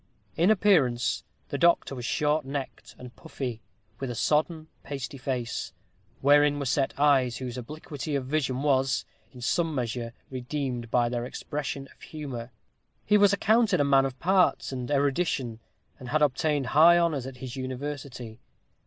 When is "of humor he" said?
11.95-13.15